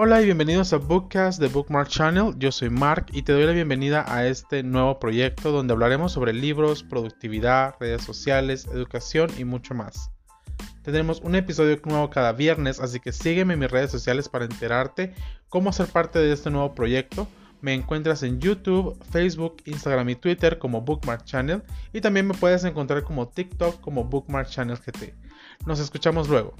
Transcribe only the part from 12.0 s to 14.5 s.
cada viernes, así que sígueme en mis redes sociales para